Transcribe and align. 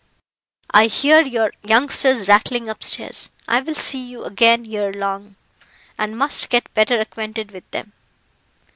I 0.71 0.87
hear 0.87 1.21
your 1.21 1.53
youngsters 1.61 2.27
rattling 2.27 2.67
upstairs. 2.67 3.29
I 3.47 3.61
will 3.61 3.75
see 3.75 4.03
you 4.03 4.23
again 4.23 4.65
ere 4.67 4.91
long, 4.91 5.35
and 5.95 6.17
must 6.17 6.49
get 6.49 6.73
better 6.73 6.99
acquainted 6.99 7.51
with 7.51 7.69
them. 7.69 7.93